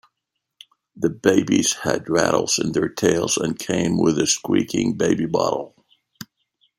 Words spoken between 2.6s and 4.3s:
their tails and came with a